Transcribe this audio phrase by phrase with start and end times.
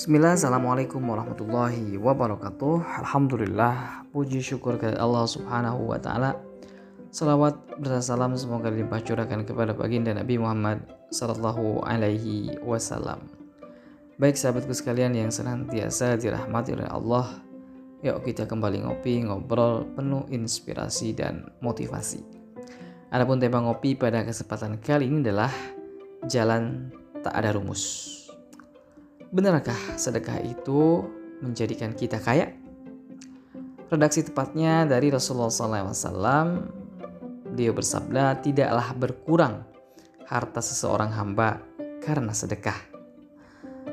[0.00, 3.04] Bismillah, Assalamualaikum warahmatullahi wabarakatuh.
[3.04, 6.40] Alhamdulillah, puji syukur kepada Allah subhanahu wa ta'ala.
[7.12, 13.28] Salawat bersalam semoga dilimpah curahkan kepada baginda Nabi Muhammad Sallallahu alaihi wasallam.
[14.16, 17.36] Baik sahabatku sekalian yang senantiasa dirahmati oleh Allah
[18.00, 22.24] Yuk kita kembali ngopi, ngobrol penuh inspirasi dan motivasi.
[23.12, 25.52] Adapun tema ngopi pada kesempatan kali ini adalah
[26.24, 26.88] Jalan
[27.20, 28.19] tak ada rumus
[29.30, 31.06] Benarkah sedekah itu
[31.38, 32.50] menjadikan kita kaya?
[33.86, 36.66] Redaksi tepatnya dari Rasulullah SAW,
[37.54, 39.62] dia bersabda, tidaklah berkurang
[40.26, 41.62] harta seseorang hamba
[42.02, 42.74] karena sedekah.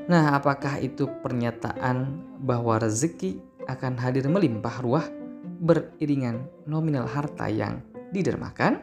[0.10, 3.38] Nah, apakah itu pernyataan bahwa rezeki
[3.70, 5.06] akan hadir melimpah ruah
[5.62, 8.82] beriringan nominal harta yang didermakan?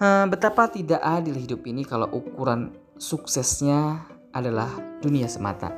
[0.00, 4.70] Betapa tidak adil hidup ini kalau ukuran suksesnya adalah
[5.02, 5.74] dunia semata.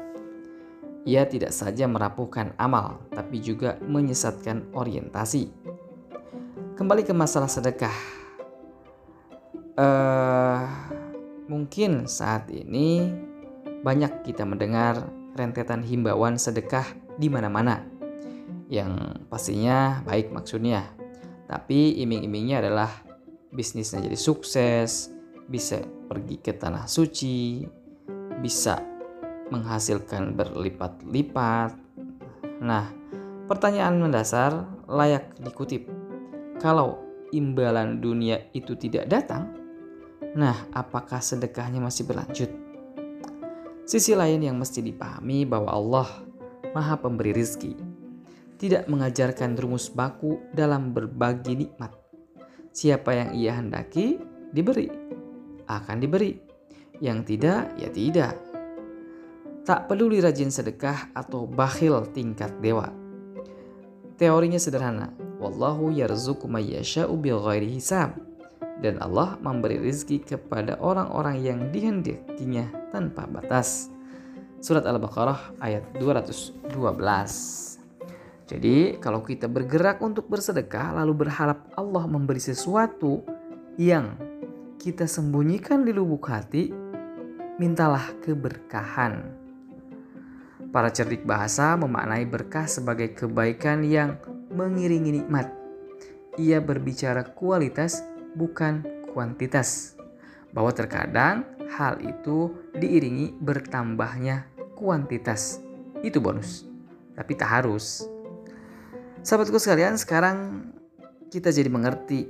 [1.09, 5.49] Ia tidak saja merapuhkan amal, tapi juga menyesatkan orientasi.
[6.77, 7.97] Kembali ke masalah sedekah.
[9.81, 10.69] Uh,
[11.49, 13.09] mungkin saat ini
[13.81, 16.85] banyak kita mendengar rentetan himbauan sedekah
[17.17, 17.81] di mana-mana.
[18.69, 20.85] Yang pastinya baik maksudnya.
[21.49, 22.93] Tapi iming-imingnya adalah
[23.51, 25.11] bisnisnya jadi sukses,
[25.51, 27.67] bisa pergi ke tanah suci,
[28.41, 28.81] bisa
[29.53, 31.77] menghasilkan berlipat-lipat.
[32.65, 32.89] Nah,
[33.47, 35.87] pertanyaan mendasar layak dikutip.
[36.61, 37.01] Kalau
[37.33, 39.53] imbalan dunia itu tidak datang,
[40.37, 42.51] nah apakah sedekahnya masih berlanjut?
[43.89, 46.09] Sisi lain yang mesti dipahami bahwa Allah
[46.71, 47.75] Maha Pemberi rizki,
[48.61, 51.91] tidak mengajarkan rumus baku dalam berbagi nikmat.
[52.71, 54.21] Siapa yang ia hendaki,
[54.55, 54.87] diberi,
[55.67, 56.50] akan diberi
[57.01, 58.37] yang tidak, ya tidak.
[59.65, 62.93] Tak peduli rajin sedekah atau bakhil tingkat dewa.
[64.21, 65.17] Teorinya sederhana.
[65.41, 68.21] Wallahu yarzuqu mayyasha'u bighairi hisab.
[68.81, 73.93] Dan Allah memberi rizki kepada orang-orang yang dihendakinya tanpa batas.
[74.61, 76.69] Surat Al-Baqarah ayat 212.
[78.49, 83.25] Jadi kalau kita bergerak untuk bersedekah lalu berharap Allah memberi sesuatu
[83.81, 84.17] yang
[84.81, 86.73] kita sembunyikan di lubuk hati,
[87.61, 89.37] mintalah keberkahan.
[90.73, 94.17] Para cerdik bahasa memaknai berkah sebagai kebaikan yang
[94.49, 95.53] mengiringi nikmat.
[96.41, 98.01] Ia berbicara kualitas
[98.33, 98.81] bukan
[99.13, 99.93] kuantitas.
[100.57, 101.45] Bahwa terkadang
[101.77, 105.61] hal itu diiringi bertambahnya kuantitas.
[106.01, 106.65] Itu bonus.
[107.13, 108.09] Tapi tak harus.
[109.21, 110.71] Sahabatku sekalian, sekarang
[111.29, 112.25] kita jadi mengerti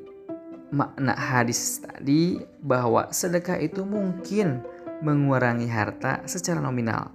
[0.74, 4.62] makna hadis tadi bahwa sedekah itu mungkin
[5.00, 7.12] mengurangi harta secara nominal,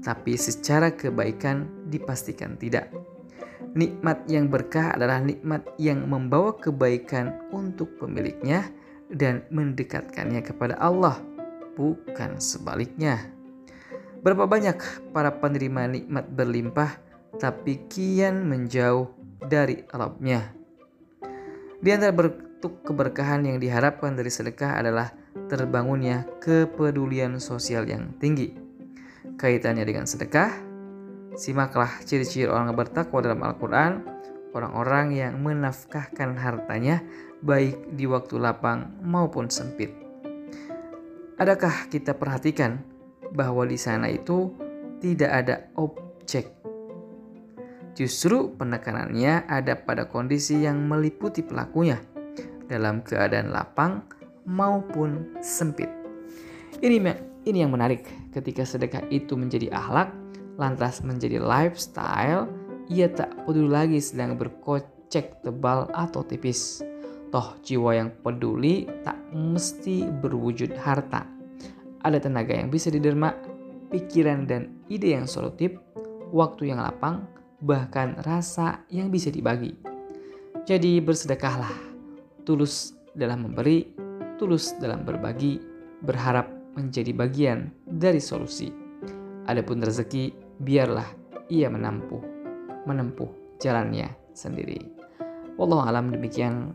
[0.00, 2.92] tapi secara kebaikan dipastikan tidak.
[3.72, 8.68] Nikmat yang berkah adalah nikmat yang membawa kebaikan untuk pemiliknya
[9.08, 11.16] dan mendekatkannya kepada Allah,
[11.76, 13.32] bukan sebaliknya.
[14.20, 16.94] Berapa banyak para penerima nikmat berlimpah
[17.40, 19.08] tapi kian menjauh
[19.40, 20.52] dari Rabbnya.
[21.82, 25.10] Di antara bentuk keberkahan yang diharapkan dari sedekah adalah
[25.52, 28.56] terbangunnya kepedulian sosial yang tinggi.
[29.36, 30.48] Kaitannya dengan sedekah,
[31.36, 34.00] simaklah ciri-ciri orang bertakwa dalam Al-Quran,
[34.56, 37.04] orang-orang yang menafkahkan hartanya
[37.44, 39.92] baik di waktu lapang maupun sempit.
[41.36, 42.80] Adakah kita perhatikan
[43.36, 44.56] bahwa di sana itu
[45.04, 46.48] tidak ada objek?
[47.92, 52.00] Justru penekanannya ada pada kondisi yang meliputi pelakunya
[52.72, 55.88] dalam keadaan lapang maupun sempit.
[56.82, 56.98] Ini
[57.42, 60.22] ini yang menarik ketika sedekah itu menjadi akhlak
[60.60, 62.48] lantas menjadi lifestyle,
[62.90, 66.84] ia tak peduli lagi sedang berkocek tebal atau tipis.
[67.32, 71.24] Toh jiwa yang peduli tak mesti berwujud harta.
[72.04, 73.32] Ada tenaga yang bisa diderma,
[73.88, 75.80] pikiran dan ide yang solutif,
[76.34, 77.24] waktu yang lapang,
[77.64, 79.72] bahkan rasa yang bisa dibagi.
[80.68, 81.72] Jadi bersedekahlah,
[82.44, 83.96] tulus dalam memberi,
[84.42, 85.62] tulus dalam berbagi,
[86.02, 88.74] berharap menjadi bagian dari solusi.
[89.46, 91.06] Adapun rezeki, biarlah
[91.46, 92.18] ia menempuh,
[92.90, 93.30] menempuh
[93.62, 94.82] jalannya sendiri.
[95.54, 96.74] Wallahu alam demikian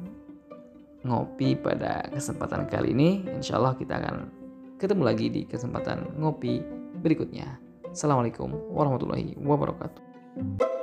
[1.03, 3.27] ngopi pada kesempatan kali ini.
[3.35, 4.15] Insya Allah kita akan
[4.79, 6.63] ketemu lagi di kesempatan ngopi
[7.03, 7.59] berikutnya.
[7.91, 10.76] Assalamualaikum warahmatullahi wabarakatuh.